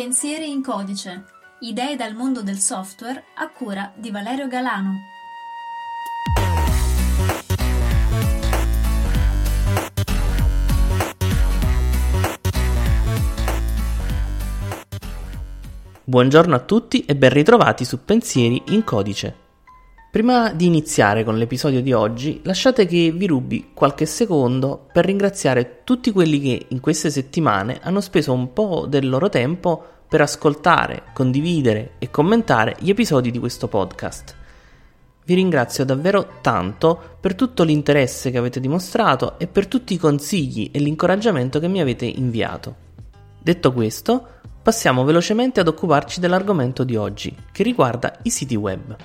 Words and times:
Pensieri 0.00 0.50
in 0.50 0.62
codice. 0.62 1.24
Idee 1.58 1.94
dal 1.94 2.14
mondo 2.14 2.40
del 2.42 2.56
software 2.56 3.22
a 3.34 3.50
cura 3.50 3.92
di 3.94 4.10
Valerio 4.10 4.48
Galano. 4.48 4.94
Buongiorno 16.02 16.54
a 16.54 16.60
tutti 16.60 17.04
e 17.04 17.14
ben 17.14 17.34
ritrovati 17.34 17.84
su 17.84 18.02
Pensieri 18.02 18.62
in 18.68 18.82
codice. 18.84 19.39
Prima 20.10 20.52
di 20.52 20.66
iniziare 20.66 21.22
con 21.22 21.38
l'episodio 21.38 21.80
di 21.80 21.92
oggi, 21.92 22.40
lasciate 22.42 22.84
che 22.84 23.12
vi 23.12 23.28
rubi 23.28 23.70
qualche 23.72 24.06
secondo 24.06 24.88
per 24.92 25.04
ringraziare 25.04 25.82
tutti 25.84 26.10
quelli 26.10 26.40
che 26.40 26.66
in 26.70 26.80
queste 26.80 27.10
settimane 27.10 27.78
hanno 27.80 28.00
speso 28.00 28.32
un 28.32 28.52
po' 28.52 28.86
del 28.88 29.08
loro 29.08 29.28
tempo 29.28 29.80
per 30.08 30.20
ascoltare, 30.20 31.04
condividere 31.12 31.92
e 32.00 32.10
commentare 32.10 32.74
gli 32.80 32.90
episodi 32.90 33.30
di 33.30 33.38
questo 33.38 33.68
podcast. 33.68 34.34
Vi 35.26 35.34
ringrazio 35.34 35.84
davvero 35.84 36.38
tanto 36.40 37.00
per 37.20 37.36
tutto 37.36 37.62
l'interesse 37.62 38.32
che 38.32 38.38
avete 38.38 38.58
dimostrato 38.58 39.38
e 39.38 39.46
per 39.46 39.68
tutti 39.68 39.94
i 39.94 39.98
consigli 39.98 40.70
e 40.72 40.80
l'incoraggiamento 40.80 41.60
che 41.60 41.68
mi 41.68 41.80
avete 41.80 42.06
inviato. 42.06 42.74
Detto 43.40 43.72
questo, 43.72 44.26
passiamo 44.60 45.04
velocemente 45.04 45.60
ad 45.60 45.68
occuparci 45.68 46.18
dell'argomento 46.18 46.82
di 46.82 46.96
oggi, 46.96 47.32
che 47.52 47.62
riguarda 47.62 48.18
i 48.24 48.30
siti 48.30 48.56
web. 48.56 48.96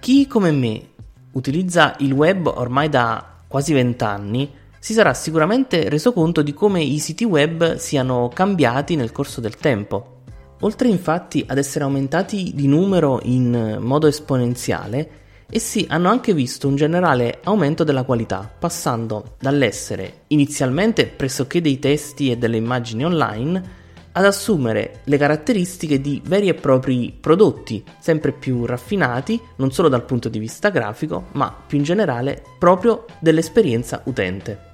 Chi 0.00 0.26
come 0.26 0.52
me 0.52 0.88
utilizza 1.32 1.94
il 1.98 2.12
web 2.12 2.46
ormai 2.46 2.88
da 2.88 3.42
quasi 3.46 3.72
vent'anni 3.72 4.50
si 4.78 4.92
sarà 4.92 5.12
sicuramente 5.12 5.88
reso 5.88 6.12
conto 6.12 6.40
di 6.40 6.54
come 6.54 6.82
i 6.82 6.98
siti 6.98 7.24
web 7.24 7.76
siano 7.76 8.30
cambiati 8.32 8.94
nel 8.96 9.12
corso 9.12 9.40
del 9.40 9.56
tempo. 9.56 10.20
Oltre 10.60 10.88
infatti 10.88 11.44
ad 11.46 11.58
essere 11.58 11.84
aumentati 11.84 12.52
di 12.54 12.68
numero 12.68 13.20
in 13.24 13.78
modo 13.80 14.06
esponenziale, 14.06 15.10
essi 15.50 15.84
hanno 15.88 16.08
anche 16.08 16.32
visto 16.32 16.68
un 16.68 16.76
generale 16.76 17.40
aumento 17.44 17.84
della 17.84 18.04
qualità, 18.04 18.50
passando 18.58 19.34
dall'essere 19.40 20.22
inizialmente 20.28 21.06
pressoché 21.06 21.60
dei 21.60 21.78
testi 21.78 22.30
e 22.30 22.38
delle 22.38 22.56
immagini 22.56 23.04
online 23.04 23.77
ad 24.18 24.24
assumere 24.24 25.02
le 25.04 25.16
caratteristiche 25.16 26.00
di 26.00 26.20
veri 26.24 26.48
e 26.48 26.54
propri 26.54 27.16
prodotti, 27.18 27.84
sempre 28.00 28.32
più 28.32 28.66
raffinati, 28.66 29.40
non 29.56 29.70
solo 29.70 29.88
dal 29.88 30.04
punto 30.04 30.28
di 30.28 30.40
vista 30.40 30.70
grafico, 30.70 31.26
ma 31.32 31.54
più 31.54 31.78
in 31.78 31.84
generale 31.84 32.42
proprio 32.58 33.04
dell'esperienza 33.20 34.02
utente. 34.06 34.66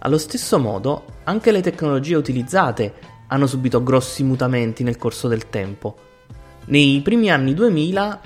Allo 0.00 0.18
stesso 0.18 0.58
modo, 0.58 1.04
anche 1.22 1.52
le 1.52 1.60
tecnologie 1.60 2.16
utilizzate 2.16 2.92
hanno 3.28 3.46
subito 3.46 3.80
grossi 3.80 4.24
mutamenti 4.24 4.82
nel 4.82 4.98
corso 4.98 5.28
del 5.28 5.48
tempo. 5.48 5.96
Nei 6.64 7.00
primi 7.00 7.30
anni 7.30 7.54
2000 7.54 8.20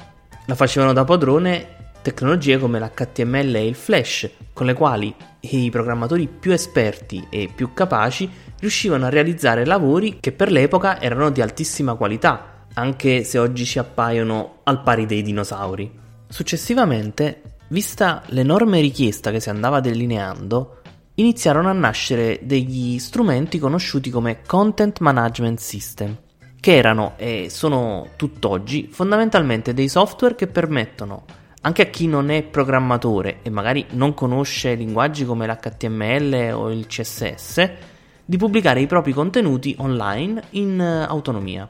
la 0.47 0.55
facevano 0.55 0.95
da 0.95 1.05
padrone 1.05 1.93
tecnologie 2.01 2.59
come 2.59 2.79
l'HTML 2.79 3.55
e 3.55 3.67
il 3.67 3.75
Flash, 3.75 4.31
con 4.55 4.65
le 4.65 4.73
quali 4.73 5.15
i 5.41 5.69
programmatori 5.69 6.27
più 6.27 6.53
esperti 6.53 7.27
e 7.29 7.51
più 7.55 7.75
capaci 7.75 8.31
riuscivano 8.65 9.05
a 9.05 9.11
realizzare 9.11 9.67
lavori 9.67 10.17
che 10.21 10.33
per 10.33 10.51
l'epoca 10.51 10.99
erano 10.99 11.31
di 11.31 11.43
altissima 11.43 11.95
qualità, 11.95 12.67
anche 12.73 13.23
se 13.23 13.39
oggi 13.39 13.67
ci 13.67 13.79
appaiono 13.79 14.61
al 14.65 14.83
pari 14.83 15.05
dei 15.05 15.21
dinosauri. 15.21 15.93
Successivamente, 16.27 17.43
vista 17.69 18.23
l'enorme 18.29 18.81
richiesta 18.81 19.31
che 19.31 19.39
si 19.41 19.51
andava 19.51 19.81
delineando, 19.81 20.81
iniziarono 21.17 21.69
a 21.69 21.75
nascere 21.75 22.41
degli 22.43 22.99
strumenti 22.99 23.59
conosciuti 23.59 24.09
come 24.09 24.41
Content 24.47 24.99
Management 25.01 25.59
System, 25.59 26.17
che 26.59 26.75
erano 26.75 27.13
e 27.17 27.49
sono 27.51 28.09
tutt'oggi 28.17 28.89
fondamentalmente 28.91 29.75
dei 29.75 29.89
software 29.89 30.35
che 30.35 30.47
permettono 30.47 31.25
anche 31.61 31.83
a 31.83 31.87
chi 31.87 32.07
non 32.07 32.31
è 32.31 32.43
programmatore 32.43 33.39
e 33.43 33.49
magari 33.49 33.87
non 33.91 34.13
conosce 34.13 34.75
linguaggi 34.75 35.25
come 35.25 35.47
l'HTML 35.47 36.53
o 36.53 36.71
il 36.71 36.87
CSS, 36.87 37.93
di 38.25 38.37
pubblicare 38.37 38.81
i 38.81 38.87
propri 38.87 39.13
contenuti 39.13 39.75
online 39.79 40.43
in 40.51 40.81
eh, 40.81 41.05
autonomia. 41.05 41.69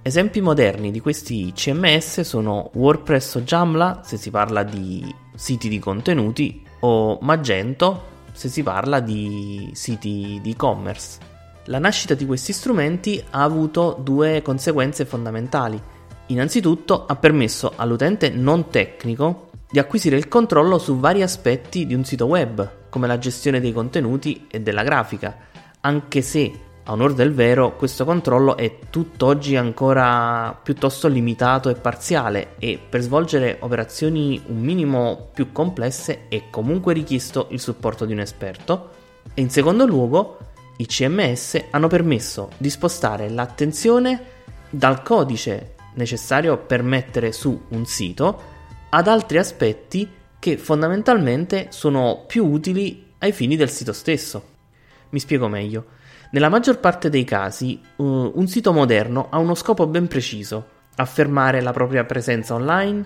Esempi 0.00 0.40
moderni 0.40 0.90
di 0.90 1.00
questi 1.00 1.52
CMS 1.52 2.20
sono 2.20 2.70
WordPress 2.74 3.34
o 3.34 3.40
Joomla 3.42 4.00
se 4.04 4.16
si 4.16 4.30
parla 4.30 4.62
di 4.62 5.04
siti 5.34 5.68
di 5.68 5.78
contenuti 5.78 6.62
o 6.80 7.18
Magento 7.20 8.16
se 8.32 8.48
si 8.48 8.62
parla 8.62 9.00
di 9.00 9.70
siti 9.74 10.38
di 10.40 10.50
e-commerce. 10.50 11.18
La 11.64 11.78
nascita 11.78 12.14
di 12.14 12.24
questi 12.24 12.52
strumenti 12.52 13.22
ha 13.30 13.42
avuto 13.42 13.98
due 14.00 14.40
conseguenze 14.42 15.04
fondamentali. 15.04 15.78
Innanzitutto 16.26 17.04
ha 17.04 17.16
permesso 17.16 17.72
all'utente 17.76 18.30
non 18.30 18.68
tecnico 18.70 19.50
di 19.70 19.78
acquisire 19.78 20.16
il 20.16 20.28
controllo 20.28 20.78
su 20.78 20.98
vari 20.98 21.20
aspetti 21.20 21.84
di 21.84 21.92
un 21.92 22.04
sito 22.04 22.26
web, 22.26 22.86
come 22.88 23.06
la 23.06 23.18
gestione 23.18 23.60
dei 23.60 23.72
contenuti 23.72 24.46
e 24.50 24.60
della 24.60 24.82
grafica, 24.82 25.36
anche 25.88 26.20
se 26.20 26.52
a 26.84 26.92
onor 26.92 27.14
del 27.14 27.32
vero 27.32 27.76
questo 27.76 28.04
controllo 28.04 28.56
è 28.56 28.78
tutt'oggi 28.90 29.56
ancora 29.56 30.58
piuttosto 30.62 31.08
limitato 31.08 31.70
e 31.70 31.74
parziale 31.74 32.54
e 32.58 32.78
per 32.78 33.00
svolgere 33.00 33.56
operazioni 33.60 34.40
un 34.46 34.58
minimo 34.58 35.30
più 35.32 35.50
complesse 35.50 36.28
è 36.28 36.44
comunque 36.50 36.92
richiesto 36.92 37.48
il 37.50 37.60
supporto 37.60 38.04
di 38.04 38.12
un 38.12 38.20
esperto 38.20 38.90
e 39.34 39.40
in 39.40 39.50
secondo 39.50 39.86
luogo 39.86 40.38
i 40.76 40.86
CMS 40.86 41.64
hanno 41.70 41.88
permesso 41.88 42.50
di 42.58 42.70
spostare 42.70 43.28
l'attenzione 43.30 44.36
dal 44.70 45.02
codice 45.02 45.74
necessario 45.94 46.58
per 46.58 46.82
mettere 46.82 47.32
su 47.32 47.60
un 47.68 47.84
sito 47.86 48.56
ad 48.90 49.08
altri 49.08 49.38
aspetti 49.38 50.08
che 50.38 50.56
fondamentalmente 50.56 51.68
sono 51.70 52.24
più 52.26 52.46
utili 52.46 53.06
ai 53.18 53.32
fini 53.32 53.56
del 53.56 53.70
sito 53.70 53.92
stesso. 53.92 54.56
Mi 55.10 55.18
spiego 55.18 55.48
meglio. 55.48 55.96
Nella 56.30 56.48
maggior 56.48 56.78
parte 56.78 57.08
dei 57.08 57.24
casi, 57.24 57.80
uh, 57.96 58.32
un 58.34 58.46
sito 58.46 58.72
moderno 58.72 59.28
ha 59.30 59.38
uno 59.38 59.54
scopo 59.54 59.86
ben 59.86 60.08
preciso: 60.08 60.66
affermare 60.96 61.60
la 61.62 61.72
propria 61.72 62.04
presenza 62.04 62.54
online, 62.54 63.04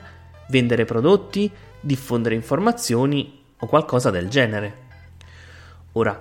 vendere 0.48 0.84
prodotti, 0.84 1.50
diffondere 1.80 2.34
informazioni 2.34 3.40
o 3.58 3.66
qualcosa 3.66 4.10
del 4.10 4.28
genere. 4.28 4.80
Ora, 5.92 6.18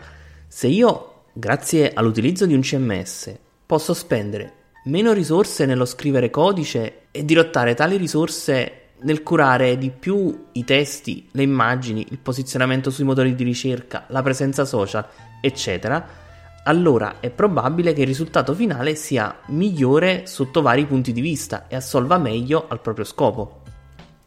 se 0.47 0.67
io, 0.67 1.23
grazie 1.33 1.91
all'utilizzo 1.93 2.45
di 2.45 2.53
un 2.53 2.61
CMS, 2.61 3.35
posso 3.65 3.93
spendere 3.93 4.59
meno 4.85 5.13
risorse 5.13 5.65
nello 5.65 5.85
scrivere 5.85 6.29
codice 6.29 7.03
e 7.11 7.23
dirottare 7.23 7.73
tali 7.75 7.97
risorse 7.97 8.77
nel 9.03 9.23
curare 9.23 9.77
di 9.77 9.89
più 9.89 10.47
i 10.53 10.63
testi, 10.63 11.27
le 11.31 11.43
immagini, 11.43 12.05
il 12.09 12.19
posizionamento 12.19 12.89
sui 12.89 13.03
motori 13.03 13.35
di 13.35 13.43
ricerca, 13.43 14.05
la 14.09 14.21
presenza 14.21 14.65
social 14.65 15.07
eccetera, 15.41 16.19
allora 16.63 17.15
è 17.19 17.31
probabile 17.31 17.93
che 17.93 18.01
il 18.01 18.07
risultato 18.07 18.53
finale 18.53 18.95
sia 18.95 19.39
migliore 19.47 20.27
sotto 20.27 20.61
vari 20.61 20.85
punti 20.85 21.11
di 21.11 21.21
vista 21.21 21.67
e 21.67 21.75
assolva 21.75 22.17
meglio 22.17 22.67
al 22.67 22.79
proprio 22.79 23.03
scopo. 23.03 23.63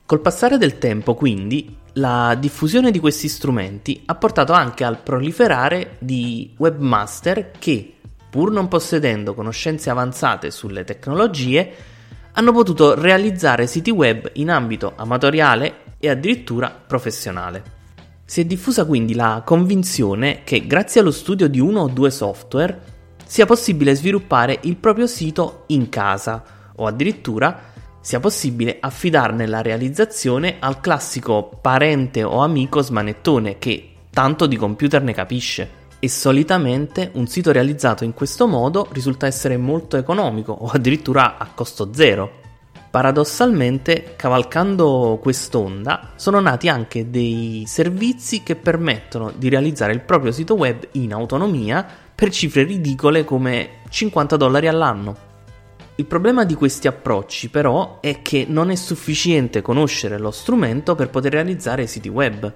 Col 0.05 0.21
passare 0.21 0.59
del 0.59 0.79
tempo, 0.79 1.15
quindi, 1.15 1.79
la 1.95 2.37
diffusione 2.39 2.91
di 2.91 2.99
questi 2.99 3.29
strumenti 3.29 4.03
ha 4.07 4.17
portato 4.17 4.53
anche 4.53 4.85
al 4.85 4.99
proliferare 4.99 5.97
di 6.01 6.53
webmaster 6.59 7.53
che, 7.57 7.95
pur 8.29 8.51
non 8.51 8.67
possedendo 8.69 9.33
conoscenze 9.33 9.91
avanzate 9.91 10.51
sulle 10.51 10.85
tecnologie, 10.85 11.73
hanno 12.33 12.53
potuto 12.53 13.01
realizzare 13.01 13.69
siti 13.69 13.91
web 13.91 14.29
in 14.35 14.51
ambito 14.51 14.93
amatoriale 14.97 15.83
e 16.01 16.11
addirittura 16.11 16.69
professionale. 16.69 17.84
Si 18.27 18.41
è 18.41 18.45
diffusa 18.45 18.87
quindi 18.87 19.15
la 19.15 19.43
convinzione 19.45 20.41
che 20.45 20.67
grazie 20.67 21.01
allo 21.01 21.11
studio 21.11 21.47
di 21.47 21.61
uno 21.61 21.83
o 21.83 21.89
due 21.89 22.11
software 22.11 22.93
sia 23.27 23.45
possibile 23.45 23.95
sviluppare 23.95 24.61
il 24.63 24.77
proprio 24.77 25.07
sito 25.07 25.65
in 25.69 25.91
casa 25.91 26.43
o 26.77 26.87
addirittura 26.87 27.73
sia 28.01 28.21
possibile 28.21 28.79
affidarne 28.81 29.47
la 29.47 29.61
realizzazione 29.61 30.57
al 30.59 30.81
classico 30.81 31.59
parente 31.61 32.23
o 32.23 32.39
amico 32.39 32.81
smanettone 32.81 33.59
che 33.59 33.93
tanto 34.11 34.47
di 34.47 34.57
computer 34.57 35.03
ne 35.03 35.13
capisce. 35.13 35.83
E 35.99 36.09
solitamente 36.09 37.11
un 37.15 37.27
sito 37.27 37.51
realizzato 37.51 38.05
in 38.05 38.13
questo 38.13 38.47
modo 38.47 38.89
risulta 38.93 39.27
essere 39.27 39.57
molto 39.57 39.97
economico 39.97 40.53
o 40.53 40.69
addirittura 40.69 41.39
a 41.39 41.49
costo 41.55 41.91
zero. 41.95 42.43
Paradossalmente, 42.95 44.15
cavalcando 44.15 45.19
quest'onda, 45.21 46.13
sono 46.15 46.39
nati 46.39 46.69
anche 46.69 47.11
dei 47.11 47.65
servizi 47.67 48.45
che 48.45 48.55
permettono 48.55 49.33
di 49.35 49.49
realizzare 49.49 49.93
il 49.93 49.99
proprio 49.99 50.31
sito 50.31 50.55
web 50.55 50.87
in 50.93 51.13
autonomia 51.13 51.85
per 52.15 52.31
cifre 52.31 52.63
ridicole 52.63 53.25
come 53.25 53.81
50 53.89 54.37
dollari 54.37 54.69
all'anno. 54.69 55.17
Il 55.97 56.05
problema 56.05 56.45
di 56.45 56.55
questi 56.55 56.87
approcci 56.87 57.51
però 57.51 57.99
è 58.01 58.23
che 58.23 58.47
non 58.49 58.71
è 58.71 58.77
sufficiente 58.77 59.61
conoscere 59.61 60.17
lo 60.17 60.31
strumento 60.31 60.95
per 60.95 61.11
poter 61.11 61.33
realizzare 61.33 61.89
siti 61.89 62.09
web. 62.09 62.55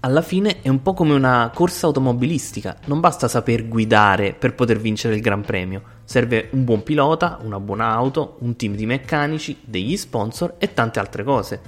Alla 0.00 0.22
fine 0.22 0.62
è 0.62 0.68
un 0.68 0.82
po' 0.82 0.94
come 0.94 1.14
una 1.14 1.52
corsa 1.54 1.86
automobilistica, 1.86 2.78
non 2.86 2.98
basta 2.98 3.28
saper 3.28 3.68
guidare 3.68 4.34
per 4.36 4.56
poter 4.56 4.80
vincere 4.80 5.14
il 5.14 5.20
Gran 5.20 5.42
Premio, 5.42 5.93
Serve 6.04 6.48
un 6.52 6.64
buon 6.64 6.82
pilota, 6.82 7.38
una 7.42 7.58
buona 7.58 7.92
auto, 7.92 8.36
un 8.40 8.56
team 8.56 8.74
di 8.74 8.86
meccanici, 8.86 9.58
degli 9.64 9.96
sponsor 9.96 10.56
e 10.58 10.74
tante 10.74 10.98
altre 10.98 11.24
cose. 11.24 11.60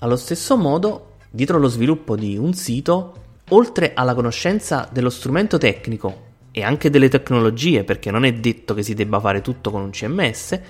Allo 0.00 0.16
stesso 0.16 0.56
modo, 0.56 1.16
dietro 1.30 1.58
lo 1.58 1.68
sviluppo 1.68 2.14
di 2.14 2.36
un 2.36 2.52
sito, 2.52 3.22
oltre 3.50 3.92
alla 3.94 4.14
conoscenza 4.14 4.88
dello 4.92 5.10
strumento 5.10 5.58
tecnico 5.58 6.32
e 6.50 6.62
anche 6.62 6.90
delle 6.90 7.08
tecnologie, 7.08 7.84
perché 7.84 8.10
non 8.10 8.24
è 8.24 8.32
detto 8.32 8.74
che 8.74 8.82
si 8.82 8.94
debba 8.94 9.18
fare 9.18 9.40
tutto 9.40 9.70
con 9.70 9.82
un 9.82 9.90
CMS, 9.90 10.60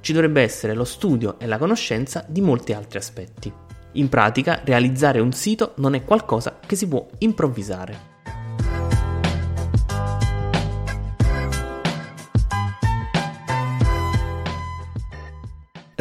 ci 0.00 0.12
dovrebbe 0.12 0.42
essere 0.42 0.74
lo 0.74 0.84
studio 0.84 1.38
e 1.38 1.46
la 1.46 1.58
conoscenza 1.58 2.24
di 2.28 2.42
molti 2.42 2.72
altri 2.74 2.98
aspetti. 2.98 3.52
In 3.92 4.08
pratica, 4.08 4.60
realizzare 4.64 5.18
un 5.18 5.32
sito 5.32 5.72
non 5.76 5.94
è 5.94 6.04
qualcosa 6.04 6.58
che 6.64 6.76
si 6.76 6.86
può 6.86 7.06
improvvisare. 7.18 8.13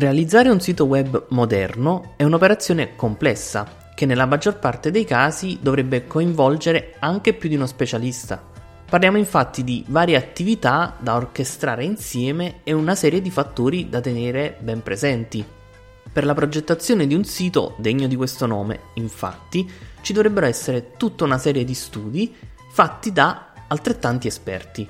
Realizzare 0.03 0.50
un 0.50 0.59
sito 0.59 0.83
web 0.83 1.27
moderno 1.29 2.15
è 2.17 2.23
un'operazione 2.23 2.97
complessa 2.97 3.91
che 3.95 4.05
nella 4.05 4.25
maggior 4.25 4.59
parte 4.59 4.91
dei 4.91 5.05
casi 5.05 5.59
dovrebbe 5.61 6.07
coinvolgere 6.07 6.95
anche 7.00 7.31
più 7.31 7.47
di 7.47 7.55
uno 7.55 7.67
specialista. 7.67 8.44
Parliamo 8.89 9.17
infatti 9.17 9.63
di 9.63 9.85
varie 9.88 10.17
attività 10.17 10.97
da 11.00 11.15
orchestrare 11.15 11.85
insieme 11.85 12.55
e 12.65 12.73
una 12.73 12.95
serie 12.95 13.21
di 13.21 13.31
fattori 13.31 13.88
da 13.88 14.01
tenere 14.01 14.57
ben 14.59 14.83
presenti. 14.83 15.41
Per 16.11 16.25
la 16.25 16.33
progettazione 16.33 17.07
di 17.07 17.13
un 17.13 17.23
sito 17.23 17.75
degno 17.77 18.07
di 18.07 18.17
questo 18.17 18.45
nome, 18.45 18.79
infatti, 18.95 19.71
ci 20.01 20.11
dovrebbero 20.11 20.47
essere 20.47 20.97
tutta 20.97 21.23
una 21.23 21.38
serie 21.38 21.63
di 21.63 21.73
studi 21.73 22.35
fatti 22.71 23.13
da 23.13 23.53
altrettanti 23.69 24.27
esperti. 24.27 24.85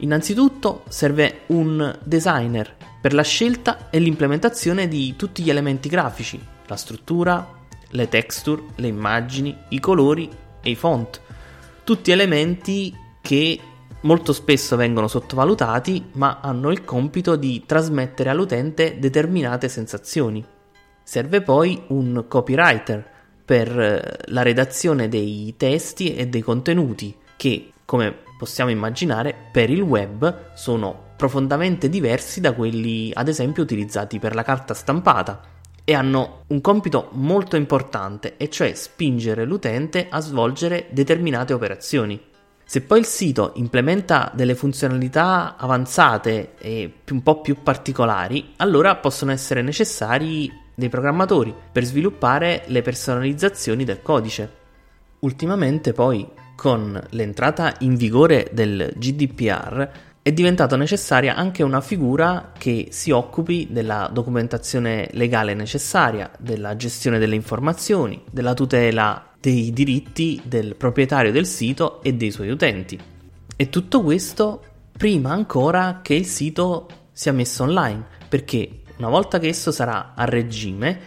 Innanzitutto 0.00 0.84
serve 0.88 1.40
un 1.46 1.98
designer 2.02 2.76
per 3.00 3.12
la 3.12 3.22
scelta 3.22 3.90
e 3.90 3.98
l'implementazione 3.98 4.88
di 4.88 5.14
tutti 5.16 5.42
gli 5.42 5.50
elementi 5.50 5.88
grafici, 5.88 6.40
la 6.66 6.76
struttura, 6.76 7.58
le 7.90 8.08
texture, 8.08 8.62
le 8.76 8.86
immagini, 8.86 9.56
i 9.68 9.80
colori 9.80 10.28
e 10.62 10.70
i 10.70 10.74
font. 10.74 11.20
Tutti 11.84 12.10
elementi 12.10 12.94
che 13.20 13.60
molto 14.02 14.32
spesso 14.32 14.76
vengono 14.76 15.08
sottovalutati 15.08 16.10
ma 16.12 16.38
hanno 16.40 16.70
il 16.70 16.84
compito 16.84 17.36
di 17.36 17.64
trasmettere 17.66 18.30
all'utente 18.30 18.98
determinate 18.98 19.68
sensazioni. 19.68 20.42
Serve 21.02 21.42
poi 21.42 21.82
un 21.88 22.24
copywriter 22.26 23.06
per 23.44 23.78
eh, 23.78 24.18
la 24.26 24.42
redazione 24.42 25.08
dei 25.08 25.54
testi 25.56 26.14
e 26.14 26.28
dei 26.28 26.40
contenuti 26.40 27.14
che, 27.36 27.72
come 27.84 28.28
possiamo 28.40 28.70
immaginare, 28.70 29.34
per 29.52 29.68
il 29.68 29.82
web 29.82 30.52
sono 30.54 31.08
profondamente 31.14 31.90
diversi 31.90 32.40
da 32.40 32.54
quelli 32.54 33.10
ad 33.12 33.28
esempio 33.28 33.62
utilizzati 33.62 34.18
per 34.18 34.34
la 34.34 34.42
carta 34.42 34.72
stampata 34.72 35.42
e 35.84 35.92
hanno 35.92 36.44
un 36.46 36.62
compito 36.62 37.10
molto 37.12 37.56
importante 37.56 38.38
e 38.38 38.48
cioè 38.48 38.72
spingere 38.72 39.44
l'utente 39.44 40.06
a 40.08 40.20
svolgere 40.20 40.86
determinate 40.88 41.52
operazioni. 41.52 42.18
Se 42.64 42.80
poi 42.80 43.00
il 43.00 43.04
sito 43.04 43.52
implementa 43.56 44.32
delle 44.34 44.54
funzionalità 44.54 45.56
avanzate 45.58 46.54
e 46.56 46.94
un 47.10 47.22
po' 47.22 47.42
più 47.42 47.62
particolari, 47.62 48.54
allora 48.56 48.96
possono 48.96 49.32
essere 49.32 49.60
necessari 49.60 50.50
dei 50.74 50.88
programmatori 50.88 51.54
per 51.70 51.84
sviluppare 51.84 52.62
le 52.68 52.80
personalizzazioni 52.80 53.84
del 53.84 54.00
codice. 54.00 54.56
Ultimamente 55.18 55.92
poi, 55.92 56.26
con 56.60 57.02
l'entrata 57.12 57.74
in 57.78 57.94
vigore 57.94 58.50
del 58.52 58.92
GDPR, 58.94 59.88
è 60.20 60.30
diventata 60.30 60.76
necessaria 60.76 61.34
anche 61.34 61.62
una 61.62 61.80
figura 61.80 62.52
che 62.58 62.88
si 62.90 63.10
occupi 63.12 63.68
della 63.70 64.10
documentazione 64.12 65.08
legale 65.12 65.54
necessaria, 65.54 66.30
della 66.38 66.76
gestione 66.76 67.18
delle 67.18 67.34
informazioni, 67.34 68.22
della 68.30 68.52
tutela 68.52 69.32
dei 69.40 69.72
diritti 69.72 70.38
del 70.44 70.76
proprietario 70.76 71.32
del 71.32 71.46
sito 71.46 72.02
e 72.02 72.12
dei 72.12 72.30
suoi 72.30 72.50
utenti. 72.50 73.00
E 73.56 73.70
tutto 73.70 74.02
questo 74.02 74.62
prima 74.92 75.30
ancora 75.30 76.00
che 76.02 76.12
il 76.12 76.26
sito 76.26 76.88
sia 77.10 77.32
messo 77.32 77.62
online, 77.62 78.04
perché 78.28 78.82
una 78.98 79.08
volta 79.08 79.38
che 79.38 79.48
esso 79.48 79.72
sarà 79.72 80.12
a 80.14 80.26
regime, 80.26 81.00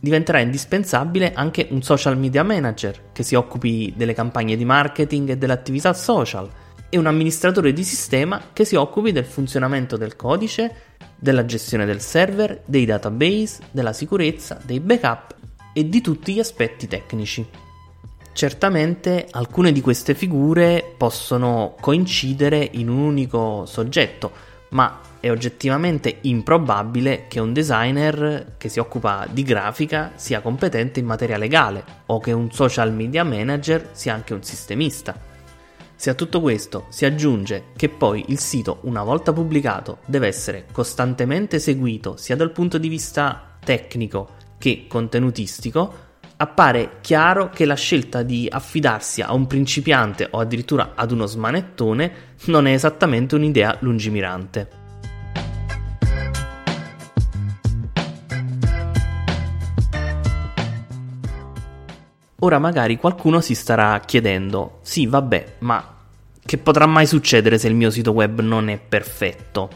diventerà 0.00 0.40
indispensabile 0.40 1.32
anche 1.32 1.68
un 1.70 1.82
social 1.82 2.18
media 2.18 2.42
manager 2.42 3.10
che 3.12 3.22
si 3.22 3.34
occupi 3.34 3.92
delle 3.96 4.14
campagne 4.14 4.56
di 4.56 4.64
marketing 4.64 5.30
e 5.30 5.38
dell'attività 5.38 5.92
social 5.92 6.48
e 6.88 6.98
un 6.98 7.06
amministratore 7.06 7.72
di 7.72 7.84
sistema 7.84 8.40
che 8.52 8.64
si 8.64 8.76
occupi 8.76 9.12
del 9.12 9.24
funzionamento 9.24 9.96
del 9.96 10.16
codice, 10.16 10.94
della 11.16 11.44
gestione 11.44 11.84
del 11.84 12.00
server, 12.00 12.62
dei 12.64 12.84
database, 12.84 13.58
della 13.70 13.92
sicurezza, 13.92 14.60
dei 14.64 14.80
backup 14.80 15.34
e 15.72 15.88
di 15.88 16.00
tutti 16.00 16.34
gli 16.34 16.38
aspetti 16.38 16.86
tecnici. 16.86 17.46
Certamente 18.32 19.26
alcune 19.30 19.72
di 19.72 19.80
queste 19.80 20.14
figure 20.14 20.94
possono 20.96 21.74
coincidere 21.80 22.68
in 22.72 22.88
un 22.88 22.98
unico 22.98 23.64
soggetto, 23.66 24.30
ma 24.70 25.00
è 25.26 25.30
oggettivamente 25.30 26.18
improbabile 26.22 27.26
che 27.28 27.40
un 27.40 27.52
designer 27.52 28.54
che 28.56 28.68
si 28.68 28.78
occupa 28.78 29.26
di 29.30 29.42
grafica 29.42 30.12
sia 30.14 30.40
competente 30.40 31.00
in 31.00 31.06
materia 31.06 31.36
legale 31.36 31.84
o 32.06 32.18
che 32.20 32.32
un 32.32 32.50
social 32.50 32.92
media 32.92 33.24
manager 33.24 33.90
sia 33.92 34.14
anche 34.14 34.34
un 34.34 34.42
sistemista. 34.42 35.18
Se 35.94 36.10
a 36.10 36.14
tutto 36.14 36.40
questo 36.40 36.86
si 36.90 37.04
aggiunge 37.04 37.64
che 37.76 37.88
poi 37.88 38.24
il 38.28 38.38
sito, 38.38 38.80
una 38.82 39.02
volta 39.02 39.32
pubblicato, 39.32 39.98
deve 40.06 40.26
essere 40.26 40.66
costantemente 40.70 41.58
seguito 41.58 42.16
sia 42.16 42.36
dal 42.36 42.52
punto 42.52 42.78
di 42.78 42.88
vista 42.88 43.56
tecnico 43.64 44.28
che 44.58 44.84
contenutistico, 44.88 46.04
appare 46.36 46.98
chiaro 47.00 47.48
che 47.48 47.64
la 47.64 47.74
scelta 47.74 48.22
di 48.22 48.46
affidarsi 48.50 49.22
a 49.22 49.32
un 49.32 49.46
principiante 49.46 50.28
o 50.30 50.38
addirittura 50.38 50.92
ad 50.94 51.12
uno 51.12 51.26
smanettone 51.26 52.12
non 52.46 52.66
è 52.66 52.72
esattamente 52.72 53.34
un'idea 53.34 53.76
lungimirante. 53.80 54.84
Ora 62.40 62.58
magari 62.58 62.98
qualcuno 62.98 63.40
si 63.40 63.54
starà 63.54 63.98
chiedendo, 64.00 64.80
sì 64.82 65.06
vabbè, 65.06 65.54
ma 65.60 65.94
che 66.44 66.58
potrà 66.58 66.84
mai 66.84 67.06
succedere 67.06 67.56
se 67.56 67.68
il 67.68 67.74
mio 67.74 67.90
sito 67.90 68.10
web 68.12 68.40
non 68.40 68.68
è 68.68 68.78
perfetto? 68.78 69.70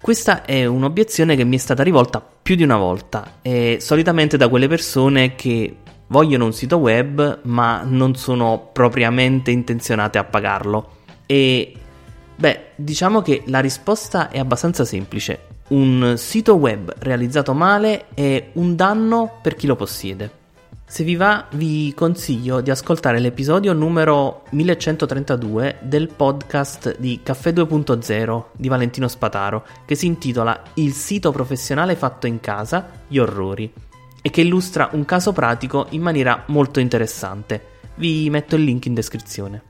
Questa 0.00 0.46
è 0.46 0.64
un'obiezione 0.64 1.36
che 1.36 1.44
mi 1.44 1.56
è 1.56 1.58
stata 1.58 1.82
rivolta 1.82 2.20
più 2.20 2.54
di 2.54 2.62
una 2.62 2.78
volta 2.78 3.34
e 3.42 3.76
solitamente 3.82 4.38
da 4.38 4.48
quelle 4.48 4.66
persone 4.66 5.34
che 5.34 5.76
vogliono 6.06 6.46
un 6.46 6.54
sito 6.54 6.78
web 6.78 7.40
ma 7.42 7.82
non 7.84 8.14
sono 8.14 8.70
propriamente 8.72 9.50
intenzionate 9.50 10.16
a 10.16 10.24
pagarlo. 10.24 11.00
E 11.26 11.74
beh, 12.34 12.60
diciamo 12.76 13.20
che 13.20 13.42
la 13.44 13.60
risposta 13.60 14.30
è 14.30 14.38
abbastanza 14.38 14.86
semplice. 14.86 15.48
Un 15.68 16.14
sito 16.16 16.54
web 16.54 16.94
realizzato 17.00 17.52
male 17.52 18.06
è 18.14 18.52
un 18.54 18.74
danno 18.74 19.38
per 19.42 19.54
chi 19.54 19.66
lo 19.66 19.76
possiede. 19.76 20.38
Se 20.90 21.04
vi 21.04 21.14
va, 21.14 21.46
vi 21.52 21.94
consiglio 21.94 22.60
di 22.60 22.68
ascoltare 22.68 23.20
l'episodio 23.20 23.72
numero 23.72 24.42
1132 24.50 25.78
del 25.82 26.08
podcast 26.08 26.98
di 26.98 27.20
Caffè 27.22 27.52
2.0 27.52 28.44
di 28.56 28.66
Valentino 28.66 29.06
Spataro, 29.06 29.64
che 29.84 29.94
si 29.94 30.06
intitola 30.06 30.60
Il 30.74 30.92
sito 30.92 31.30
professionale 31.30 31.94
fatto 31.94 32.26
in 32.26 32.40
casa, 32.40 32.90
gli 33.06 33.18
orrori, 33.18 33.72
e 34.20 34.30
che 34.30 34.40
illustra 34.40 34.88
un 34.90 35.04
caso 35.04 35.32
pratico 35.32 35.86
in 35.90 36.02
maniera 36.02 36.42
molto 36.46 36.80
interessante. 36.80 37.66
Vi 37.94 38.28
metto 38.28 38.56
il 38.56 38.64
link 38.64 38.86
in 38.86 38.94
descrizione. 38.94 39.62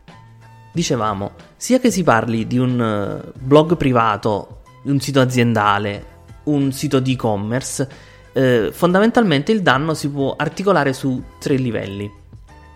Dicevamo, 0.73 1.33
sia 1.55 1.81
che 1.81 1.91
si 1.91 2.03
parli 2.03 2.47
di 2.47 2.57
un 2.57 2.81
eh, 2.81 3.31
blog 3.39 3.77
privato, 3.77 4.63
un 4.85 4.99
sito 4.99 5.21
aziendale, 5.21 6.05
un 6.45 6.73
sito 6.73 6.99
di 6.99 7.13
e-commerce, 7.13 7.89
eh, 8.33 8.71
fondamentalmente 8.73 9.53
il 9.53 9.63
danno 9.63 9.95
si 9.95 10.09
può 10.09 10.35
articolare 10.37 10.93
su 10.93 11.23
tre 11.39 11.57
livelli. 11.57 12.11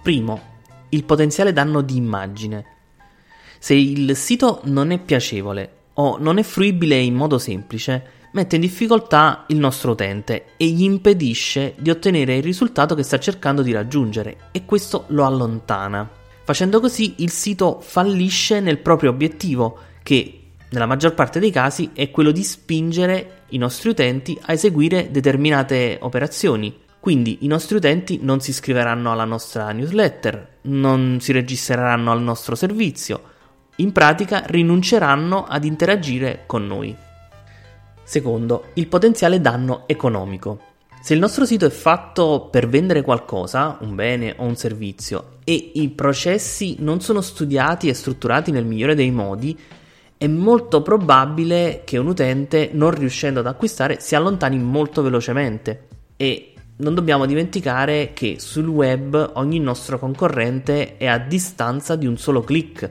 Primo, 0.03 0.41
il 0.91 1.05
potenziale 1.05 1.53
danno 1.53 1.81
di 1.81 1.97
immagine. 1.97 2.65
Se 3.59 3.75
il 3.75 4.15
sito 4.17 4.61
non 4.65 4.91
è 4.91 4.99
piacevole 4.99 5.71
o 5.95 6.19
non 6.19 6.39
è 6.39 6.43
fruibile 6.43 6.99
in 6.99 7.15
modo 7.15 7.39
semplice, 7.39 8.23
mette 8.33 8.57
in 8.57 8.61
difficoltà 8.61 9.45
il 9.49 9.59
nostro 9.59 9.93
utente 9.93 10.47
e 10.57 10.67
gli 10.67 10.83
impedisce 10.83 11.75
di 11.79 11.91
ottenere 11.91 12.37
il 12.37 12.43
risultato 12.43 12.95
che 12.95 13.03
sta 13.03 13.19
cercando 13.19 13.63
di 13.63 13.73
raggiungere 13.73 14.49
e 14.53 14.65
questo 14.65 15.05
lo 15.09 15.25
allontana. 15.25 16.09
Facendo 16.45 16.79
così 16.81 17.15
il 17.19 17.31
sito 17.31 17.81
fallisce 17.81 18.61
nel 18.61 18.79
proprio 18.79 19.11
obiettivo, 19.11 19.79
che 20.03 20.44
nella 20.75 20.87
maggior 20.87 21.15
parte 21.15 21.39
dei 21.39 21.51
casi 21.51 21.91
è 21.95 22.11
quello 22.11 22.33
di 22.33 22.43
spingere 22.43 23.45
i 23.51 23.59
nostri 23.59 23.91
utenti 23.91 24.37
a 24.43 24.53
eseguire 24.53 25.11
determinate 25.11 25.99
operazioni. 26.01 26.83
Quindi 26.99 27.39
i 27.43 27.47
nostri 27.47 27.77
utenti 27.77 28.19
non 28.21 28.41
si 28.41 28.51
iscriveranno 28.51 29.13
alla 29.13 29.25
nostra 29.25 29.71
newsletter, 29.71 30.57
non 30.63 31.19
si 31.21 31.33
registreranno 31.33 32.11
al 32.11 32.23
nostro 32.23 32.55
servizio 32.55 33.33
In 33.77 33.93
pratica 33.93 34.43
rinunceranno 34.47 35.45
ad 35.45 35.65
interagire 35.65 36.43
con 36.47 36.67
noi. 36.67 36.95
Secondo, 38.03 38.67
il 38.75 38.87
potenziale 38.87 39.41
danno 39.41 39.85
economico. 39.87 40.73
Se 41.03 41.13
il 41.13 41.21
nostro 41.21 41.45
sito 41.45 41.67
è 41.67 41.71
fatto 41.71 42.49
per 42.51 42.69
vendere 42.69 43.03
qualcosa, 43.03 43.77
un 43.81 43.95
bene 43.95 44.35
o 44.39 44.45
un 44.45 44.57
servizio, 44.57 45.39
e 45.45 45.73
i 45.75 45.89
processi 45.91 46.77
non 46.79 47.01
sono 47.01 47.21
studiati 47.21 47.89
e 47.89 47.95
strutturati 47.95 48.51
nel 48.51 48.65
migliore 48.65 48.95
dei 48.95 49.11
modi, 49.11 49.59
è 50.17 50.27
molto 50.27 50.83
probabile 50.83 51.83
che 51.85 51.99
un 51.99 52.07
utente, 52.07 52.71
non 52.73 52.91
riuscendo 52.91 53.41
ad 53.41 53.47
acquistare, 53.47 54.01
si 54.01 54.15
allontani 54.15 54.59
molto 54.59 55.03
velocemente. 55.03 55.89
E 56.17 56.55
non 56.77 56.95
dobbiamo 56.95 57.27
dimenticare 57.27 58.13
che 58.15 58.37
sul 58.39 58.67
web 58.67 59.33
ogni 59.35 59.61
nostro 59.61 59.99
concorrente 59.99 60.97
è 60.97 61.07
a 61.07 61.19
distanza 61.19 61.95
di 61.97 62.07
un 62.07 62.17
solo 62.17 62.43
clic 62.43 62.91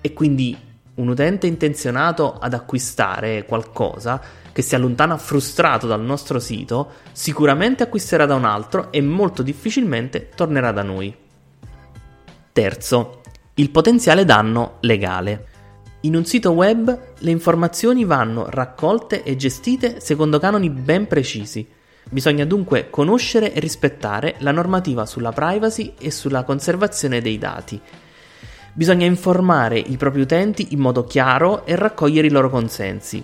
e 0.00 0.12
quindi 0.12 0.56
un 0.94 1.08
utente 1.08 1.46
intenzionato 1.46 2.38
ad 2.38 2.52
acquistare 2.54 3.44
qualcosa 3.44 4.20
che 4.52 4.62
si 4.62 4.74
allontana 4.74 5.16
frustrato 5.16 5.86
dal 5.86 6.02
nostro 6.02 6.38
sito, 6.38 6.90
sicuramente 7.12 7.82
acquisterà 7.82 8.26
da 8.26 8.34
un 8.34 8.44
altro 8.44 8.92
e 8.92 9.00
molto 9.00 9.42
difficilmente 9.42 10.28
tornerà 10.34 10.72
da 10.72 10.82
noi. 10.82 11.14
Terzo, 12.52 13.22
il 13.54 13.70
potenziale 13.70 14.24
danno 14.24 14.76
legale. 14.80 15.46
In 16.04 16.16
un 16.16 16.24
sito 16.24 16.50
web 16.50 16.98
le 17.18 17.30
informazioni 17.30 18.04
vanno 18.04 18.46
raccolte 18.50 19.22
e 19.22 19.36
gestite 19.36 20.00
secondo 20.00 20.40
canoni 20.40 20.68
ben 20.68 21.06
precisi. 21.06 21.64
Bisogna 22.10 22.44
dunque 22.44 22.90
conoscere 22.90 23.52
e 23.52 23.60
rispettare 23.60 24.34
la 24.38 24.50
normativa 24.50 25.06
sulla 25.06 25.30
privacy 25.30 25.94
e 26.00 26.10
sulla 26.10 26.42
conservazione 26.42 27.20
dei 27.20 27.38
dati. 27.38 27.80
Bisogna 28.72 29.06
informare 29.06 29.78
i 29.78 29.96
propri 29.96 30.22
utenti 30.22 30.68
in 30.70 30.80
modo 30.80 31.04
chiaro 31.04 31.64
e 31.66 31.76
raccogliere 31.76 32.26
i 32.26 32.30
loro 32.30 32.50
consensi. 32.50 33.22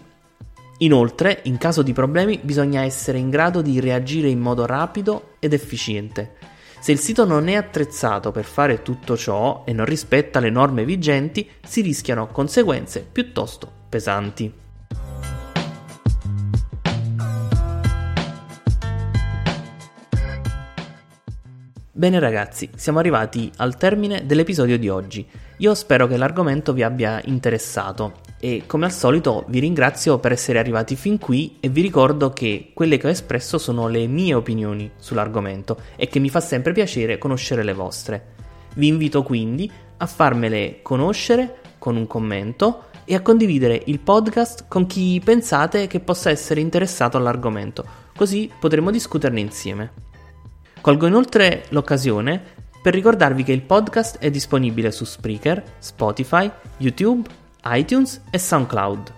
Inoltre, 0.78 1.40
in 1.44 1.58
caso 1.58 1.82
di 1.82 1.92
problemi, 1.92 2.38
bisogna 2.40 2.82
essere 2.82 3.18
in 3.18 3.28
grado 3.28 3.61
di 3.61 3.80
reagire 3.80 4.28
in 4.28 4.38
modo 4.38 4.66
rapido 4.66 5.30
ed 5.40 5.52
efficiente. 5.52 6.37
Se 6.80 6.92
il 6.92 7.00
sito 7.00 7.25
non 7.25 7.49
è 7.49 7.54
attrezzato 7.54 8.30
per 8.30 8.44
fare 8.44 8.82
tutto 8.82 9.16
ciò 9.16 9.64
e 9.66 9.73
non 9.73 9.85
rispetta 9.85 10.40
le 10.40 10.49
norme 10.49 10.85
vigenti, 10.85 11.49
si 11.66 11.80
rischiano 11.80 12.28
conseguenze 12.28 13.06
piuttosto 13.11 13.70
pesanti. 13.88 14.52
Bene 21.99 22.20
ragazzi, 22.20 22.70
siamo 22.76 23.00
arrivati 23.00 23.50
al 23.56 23.76
termine 23.76 24.25
dell'episodio 24.25 24.78
di 24.78 24.88
oggi. 24.88 25.28
Io 25.61 25.75
spero 25.75 26.07
che 26.07 26.17
l'argomento 26.17 26.73
vi 26.73 26.85
abbia 26.85 27.21
interessato 27.25 28.21
e 28.38 28.62
come 28.67 28.85
al 28.85 28.93
solito 28.93 29.45
vi 29.49 29.59
ringrazio 29.59 30.21
per 30.21 30.31
essere 30.31 30.61
arrivati 30.61 30.95
fin 30.95 31.19
qui 31.19 31.57
e 31.59 31.69
vi 31.69 31.81
ricordo 31.81 32.31
che 32.31 32.71
quelle 32.73 32.97
che 32.97 33.09
ho 33.09 33.11
espresso 33.11 33.59
sono 33.59 33.88
le 33.88 34.07
mie 34.07 34.35
opinioni 34.35 34.88
sull'argomento 34.97 35.81
e 35.97 36.07
che 36.07 36.21
mi 36.21 36.29
fa 36.29 36.38
sempre 36.38 36.73
piacere 36.73 37.19
conoscere 37.19 37.65
le 37.65 37.73
vostre. 37.73 38.27
Vi 38.75 38.87
invito 38.87 39.25
quindi 39.25 39.69
a 39.97 40.07
farmele 40.07 40.79
conoscere 40.81 41.57
con 41.79 41.97
un 41.97 42.07
commento 42.07 42.85
e 43.05 43.17
a 43.17 43.21
condividere 43.21 43.83
il 43.87 43.99
podcast 43.99 44.67
con 44.69 44.87
chi 44.87 45.21
pensate 45.25 45.88
che 45.88 45.99
possa 45.99 46.31
essere 46.31 46.61
interessato 46.61 47.17
all'argomento, 47.17 47.85
così 48.15 48.49
potremo 48.61 48.93
discuterne 48.93 49.41
insieme. 49.41 49.91
Colgo 50.81 51.09
inoltre 51.09 51.65
l'occasione 51.71 52.58
per 52.88 52.97
ricordarvi 52.97 53.42
che 53.42 53.52
il 53.52 53.61
podcast 53.61 54.16
è 54.16 54.30
disponibile 54.30 54.90
su 54.90 55.04
Spreaker, 55.04 55.62
Spotify, 55.78 56.50
YouTube, 56.78 57.28
iTunes 57.66 58.23
e 58.30 58.38
SoundCloud. 58.38 59.12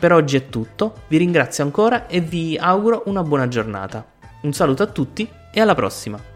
Per 0.00 0.12
oggi 0.14 0.36
è 0.36 0.48
tutto, 0.48 1.02
vi 1.08 1.18
ringrazio 1.18 1.62
ancora 1.62 2.06
e 2.06 2.22
vi 2.22 2.56
auguro 2.56 3.02
una 3.04 3.22
buona 3.22 3.48
giornata. 3.48 4.02
Un 4.40 4.54
saluto 4.54 4.82
a 4.82 4.86
tutti 4.86 5.28
e 5.52 5.60
alla 5.60 5.74
prossima! 5.74 6.35